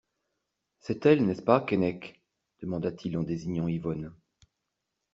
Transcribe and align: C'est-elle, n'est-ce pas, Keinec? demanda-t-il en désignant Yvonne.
C'est-elle, 0.79 1.23
n'est-ce 1.27 1.43
pas, 1.43 1.61
Keinec? 1.61 2.23
demanda-t-il 2.63 3.15
en 3.19 3.21
désignant 3.21 3.67
Yvonne. 3.67 4.11